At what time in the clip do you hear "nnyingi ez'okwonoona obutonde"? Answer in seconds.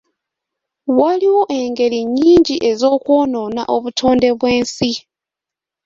2.07-4.27